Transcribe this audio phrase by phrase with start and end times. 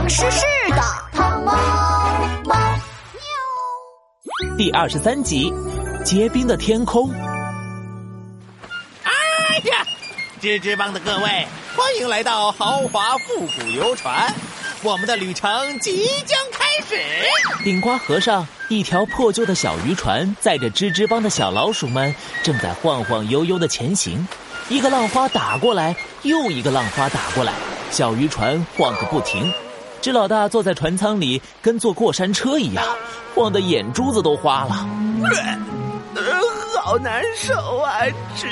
[0.00, 0.80] 唐诗诗的
[1.12, 1.52] 汤猫
[2.46, 2.54] 猫
[3.12, 4.56] 喵。
[4.56, 5.52] 第二十三集，
[6.06, 7.12] 结冰的天空。
[9.02, 9.12] 哎
[9.64, 9.84] 呀，
[10.40, 14.34] 吱吱帮的各位，欢迎来到豪华复古游船，
[14.82, 16.96] 我们的旅程即将开始。
[17.62, 24.26] 顶瓜河上，一条破旧的小渔船载着吱吱帮的小老鼠们，正在晃晃悠悠的前行。
[24.70, 27.52] 一个浪花打过来，又一个浪花打过来，
[27.90, 29.52] 小渔船晃个不停。
[30.00, 32.84] 这老大坐在船舱里，跟坐过山车一样，
[33.34, 34.86] 晃得眼珠子都花了。
[36.14, 36.22] 呃，
[36.80, 38.00] 好难受啊！
[38.36, 38.48] 这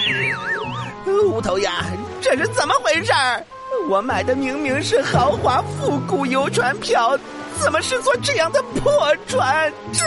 [1.27, 1.73] 乌头鸭，
[2.21, 3.45] 这是怎么回事儿？
[3.89, 7.19] 我买的明明是豪华复古游船票，
[7.59, 9.73] 怎么是坐这样的破船？
[9.93, 10.05] 这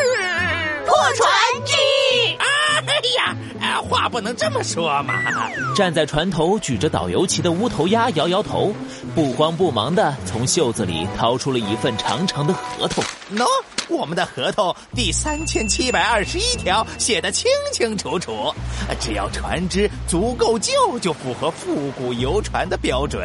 [4.11, 5.13] 不能这么说嘛！
[5.73, 8.73] 站在船头举着导游旗的乌头鸭摇摇头，
[9.15, 13.01] 不慌不忙的从袖子里掏出了一份长长的合同。
[13.33, 13.45] 喏，
[13.87, 18.53] 我们的合同第三千七百二十一条写的清清楚楚，
[18.99, 23.23] 只要船只足够旧，就符合复古游船的标准。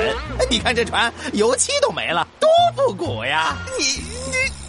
[0.49, 3.57] 你看这船油漆都没了，多复古呀！
[3.77, 3.85] 你
[4.31, 4.67] 你。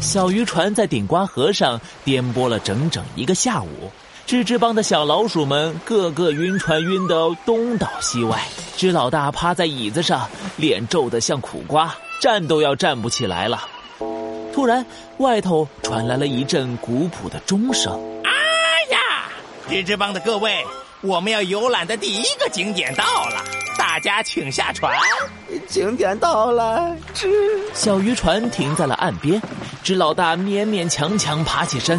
[0.00, 3.90] 小渔船在顶瓜河上颠簸了整整一个下午，
[4.28, 8.38] 吱吱帮的小老鼠们个个晕船晕得东倒西歪。
[8.76, 13.66] 吱老大趴在椅子上，脸皱得像苦瓜，站都要站不起来了。
[14.52, 14.84] 突然，
[15.16, 17.98] 外头传来了一阵古朴的钟声。
[18.22, 18.30] 哎
[18.90, 18.98] 呀，
[19.66, 20.62] 吱吱帮的各位，
[21.00, 23.42] 我们要游览的第一个景点到了。
[23.78, 24.94] 大家请下船，
[25.66, 26.94] 景点到了。
[27.14, 27.30] 吱，
[27.72, 29.40] 小渔船停在了岸边，
[29.82, 31.98] 吱老大勉勉强强爬起身，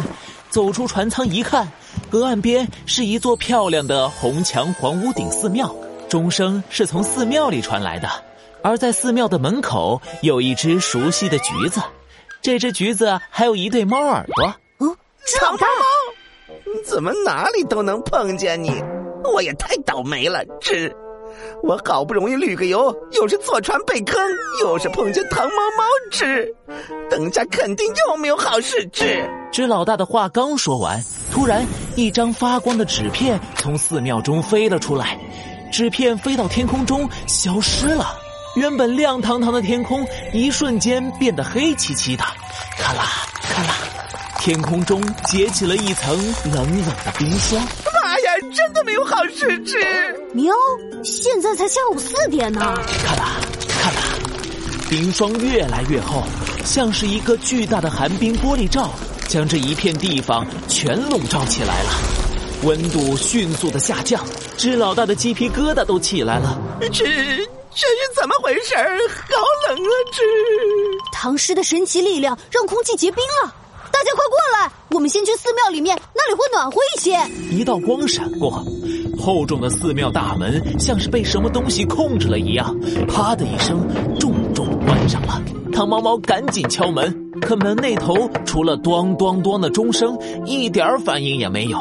[0.50, 1.66] 走出船舱一看，
[2.10, 5.74] 河岸边是一座漂亮的红墙黄屋顶寺庙，
[6.08, 8.08] 钟声是从寺庙里传来的，
[8.62, 11.80] 而在寺庙的门口有一只熟悉的橘子，
[12.42, 14.54] 这只橘子还有一对猫耳朵。
[14.80, 18.72] 嗯，长毛猫，怎么哪里都能碰见你？
[19.32, 20.92] 我也太倒霉了，吱。
[21.62, 24.20] 我好不容易旅个游，又是坐船被坑，
[24.62, 26.52] 又是碰见糖猫猫吃，
[27.08, 29.30] 等下肯定又没有好事吃。
[29.52, 31.02] 知老大的话刚说完，
[31.32, 31.66] 突然
[31.96, 35.18] 一张发光的纸片从寺庙中飞了出来，
[35.72, 38.16] 纸片飞到天空中消失了。
[38.56, 42.24] 原本亮堂堂的天空一瞬间变得黑漆漆的，
[42.78, 43.04] 咔啦
[43.42, 43.74] 咔啦，
[44.38, 47.60] 天空中结起了一层冷冷的冰霜。
[48.02, 49.76] 妈呀，真的没有好事吃！
[50.32, 50.54] 喵，
[51.04, 52.60] 现在才下午四点呢。
[53.04, 53.36] 看啦
[53.68, 54.00] 看啦，
[54.88, 56.22] 冰霜越来越厚，
[56.64, 58.90] 像是一个巨大的寒冰玻璃罩，
[59.30, 61.90] 将这一片地方全笼罩起来了。
[62.64, 64.20] 温度迅速的下降，
[64.56, 66.60] 支老大的鸡皮疙瘩都起来了。
[66.80, 68.74] 这，这是怎么回事？
[68.74, 69.36] 好
[69.68, 69.90] 冷啊！
[70.10, 70.22] 这，
[71.12, 73.54] 唐诗的神奇力量让空气结冰了。
[73.92, 77.16] 大家快过来，我们先去寺庙里面，那里会暖和一些。
[77.52, 78.64] 一道光闪过，
[79.16, 82.76] 厚重的寺庙大门像是被什么东西控制了一样，
[83.06, 83.86] 啪的一声
[84.18, 85.40] 重重关上了。
[85.72, 91.78] 唐毛毛赶紧敲门，可门那头除了咚咚咚的钟声，一点反应也没有。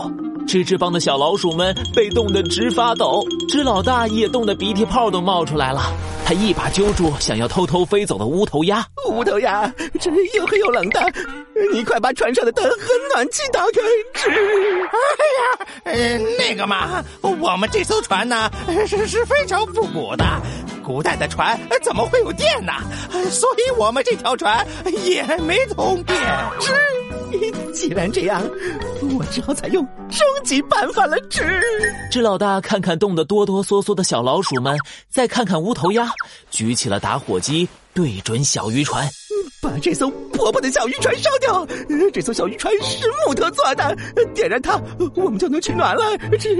[0.48, 5.94] 吱吱帮的小老鼠们被冻得直发抖，吱老大也冻得鼻涕泡都冒出来了。
[6.26, 11.02] 他一把揪住想要偷偷飞走的乌头鸭，乌头鸭，这又黑又冷的，
[11.74, 12.78] 你快把船上的灯和
[13.14, 13.81] 暖气打开！
[14.14, 14.30] 吱，
[14.92, 18.50] 哎呀，呃，那个嘛，我们这艘船呢
[18.88, 20.26] 是是非常复古的，
[20.89, 22.73] 古代的船怎么会有电呢？
[23.29, 24.66] 所以我们这条船
[25.05, 26.17] 也没通电。
[26.59, 26.73] 吱。
[27.72, 28.41] 既然这样，
[29.16, 31.16] 我只好采用终极办法了。
[31.29, 31.45] 吱，
[32.11, 34.75] 吱老大看看冻得哆哆嗦嗦的小老鼠们，
[35.07, 36.09] 再看看乌头鸭，
[36.50, 39.07] 举起了打火机，对准小渔船，
[39.61, 41.67] 把这艘破破的小渔船烧掉。
[42.11, 43.95] 这艘小渔船是木头做的，
[44.33, 44.81] 点燃它，
[45.16, 46.17] 我们就能取暖了。
[46.31, 46.57] 吱，取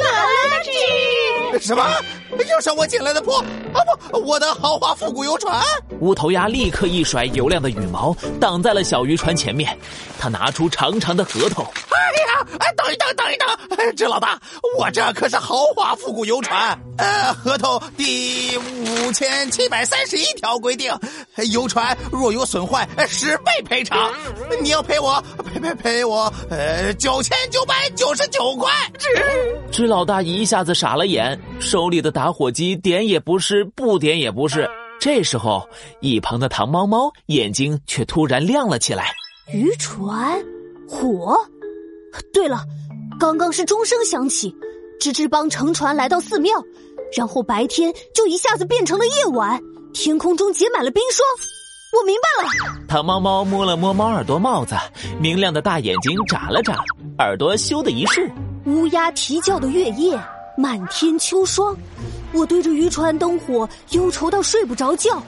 [0.00, 1.60] 暖了，吱。
[1.60, 1.84] 什么？
[2.48, 3.38] 又是我捡来的破？
[3.38, 3.80] 啊
[4.10, 5.62] 不，我的豪华复古游船！
[6.00, 9.76] 乌头鸭立刻一甩油亮的羽毛，挡在了小渔船前面。
[10.18, 11.64] 他拿出长长的合同。
[11.64, 14.38] 哎呀，哎，等一等，等一等，这老大，
[14.76, 16.78] 我这可是豪华复古游船。
[16.98, 20.92] 呃，合同第五千七百三十一条规定，
[21.52, 24.12] 游船若有损坏，十倍赔偿。
[24.62, 28.70] 你要赔我，赔赔赔我，呃，九千九百九十九块。
[28.98, 34.68] 吱，吱老大一下子傻了眼，手里的打火机点也不是，不点也不是。
[34.98, 35.68] 这时候，
[36.00, 39.12] 一旁的糖猫猫眼睛却突然亮了起来。
[39.52, 40.42] 渔船，
[40.88, 41.36] 火。
[42.32, 42.64] 对了，
[43.18, 44.54] 刚刚是钟声响起，
[45.00, 46.52] 吱吱帮乘船来到寺庙，
[47.16, 49.60] 然后白天就一下子变成了夜晚，
[49.92, 51.26] 天空中结满了冰霜。
[51.92, 52.86] 我明白了。
[52.88, 54.74] 糖猫猫摸了摸猫耳朵帽子，
[55.20, 56.82] 明亮的大眼睛眨了眨，
[57.18, 58.22] 耳朵咻的一竖。
[58.66, 60.18] 乌鸦啼叫的月夜，
[60.60, 61.74] 满天秋霜。
[62.32, 65.22] 我对着渔船灯火忧愁到睡不着觉。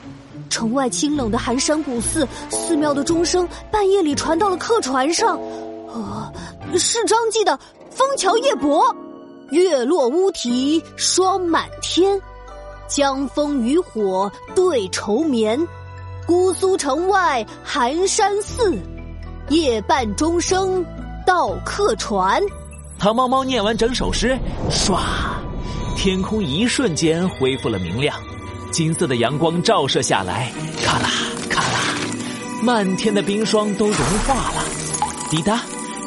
[0.50, 5.40] 城外清冷的寒山古寺，寺庙的钟声半夜里传到了客船上。
[5.88, 6.32] 呃，
[6.78, 7.52] 是张继的
[7.90, 8.84] 《枫桥夜泊》。
[9.50, 12.20] 月落乌啼霜满天，
[12.86, 15.58] 江枫渔火对愁眠。
[16.26, 18.78] 姑苏城外寒山寺，
[19.48, 20.84] 夜半钟声
[21.26, 22.42] 到客船。
[23.02, 24.38] 糖猫猫念完整首诗，
[24.70, 25.00] 唰，
[25.96, 28.16] 天空一瞬间恢复了明亮，
[28.70, 30.52] 金色的阳光照射下来，
[30.84, 31.08] 咔啦
[31.50, 31.80] 咔啦，
[32.62, 34.64] 漫天的冰霜都融化了。
[35.28, 35.60] 滴答，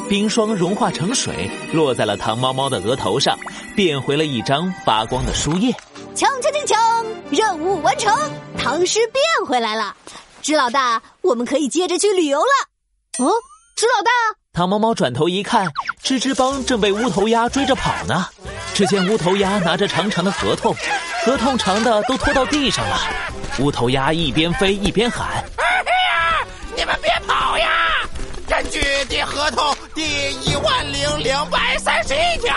[0.08, 3.38] 冰霜融化成水，落在了糖猫猫的额头上，
[3.76, 5.74] 变回了一张发光的书页。
[6.16, 8.18] 锵锵锵锵，任务完成，
[8.58, 9.94] 唐诗变回来了。
[10.42, 13.26] 知老大，我们可以接着去旅游了。
[13.26, 13.34] 哦，
[13.76, 14.12] 知老大，
[14.56, 15.68] 糖猫猫转头一看，
[16.02, 18.26] 吱吱帮正被乌头鸭追着跑呢。
[18.74, 20.74] 只见乌头鸭拿着长长的合同，
[21.26, 22.98] 合同长的都拖到地上了。
[23.60, 25.28] 乌头鸭一边飞一边喊
[25.60, 27.68] ：“哎呀，你们别跑呀！
[28.48, 32.56] 根据第合同第一万零两百三十一条。”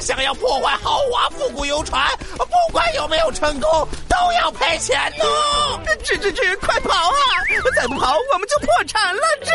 [0.00, 2.06] 想要破坏豪华复古游船，
[2.36, 5.24] 不管有没有成功，都要赔钱呢！
[6.04, 7.14] 吱吱吱，快跑啊！
[7.76, 9.22] 再不跑，我们就破产了！
[9.42, 9.50] 吱。